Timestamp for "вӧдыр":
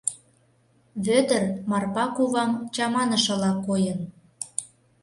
1.05-1.43